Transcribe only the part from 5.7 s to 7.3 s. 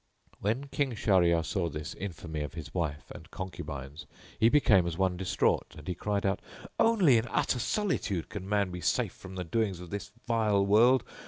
and he cried out, "Only in